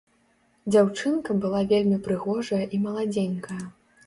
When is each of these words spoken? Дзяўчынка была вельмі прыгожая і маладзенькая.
Дзяўчынка 0.71 1.35
была 1.43 1.61
вельмі 1.75 2.01
прыгожая 2.09 2.63
і 2.79 2.81
маладзенькая. 2.89 3.61